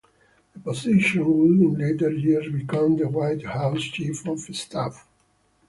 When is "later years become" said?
1.79-2.97